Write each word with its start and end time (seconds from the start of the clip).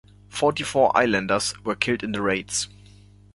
Forty-four 0.29 0.97
islanders 0.97 1.53
were 1.63 1.75
killed 1.75 2.01
in 2.01 2.11
the 2.11 2.23
raids. 2.23 2.67